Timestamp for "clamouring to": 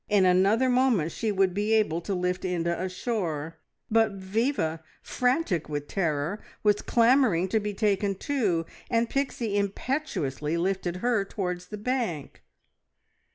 6.81-7.59